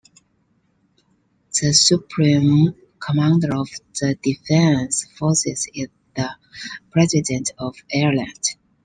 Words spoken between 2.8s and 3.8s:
Commander of